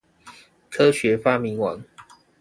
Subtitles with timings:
[0.71, 1.83] 科學發明王